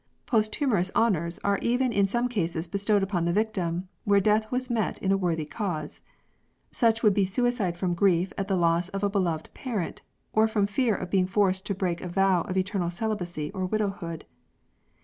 [0.25, 4.97] Posthumous honours are even in some cases bestowed upon the victim, where death was met
[4.97, 6.01] in a worthy cause.
[6.71, 10.01] Such would be suicide from grief at the loss of a beloved parent,
[10.33, 14.25] or from fear of being forced to break a vow of eternal celibacy or widowhood.